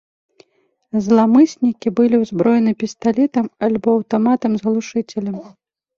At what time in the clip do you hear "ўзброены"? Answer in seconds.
2.23-2.71